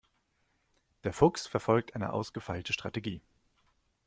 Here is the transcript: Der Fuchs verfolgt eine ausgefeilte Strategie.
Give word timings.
Der 1.03 1.13
Fuchs 1.13 1.45
verfolgt 1.45 1.93
eine 1.93 2.11
ausgefeilte 2.11 2.73
Strategie. 2.73 3.21